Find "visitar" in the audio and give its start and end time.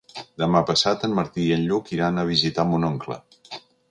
2.31-2.67